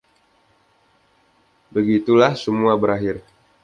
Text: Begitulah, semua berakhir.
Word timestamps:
Begitulah, 1.73 2.33
semua 2.43 2.73
berakhir. 2.81 3.17